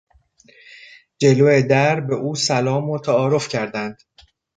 [1.21, 4.01] جلو در به او سلام و تعارف کردند.